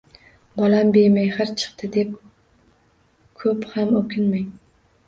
Bolam 0.59 0.89
bemehr 0.95 1.37
chiqdi, 1.59 1.91
deb, 1.99 2.17
ko’p 3.45 3.71
ham 3.77 3.95
o’kinmang. 4.03 4.53